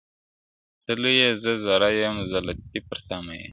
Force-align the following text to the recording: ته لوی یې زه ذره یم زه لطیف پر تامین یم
ته 0.83 0.93
لوی 1.01 1.15
یې 1.21 1.29
زه 1.41 1.51
ذره 1.65 1.87
یم 2.01 2.15
زه 2.31 2.39
لطیف 2.47 2.83
پر 2.89 2.99
تامین 3.07 3.39
یم 3.41 3.49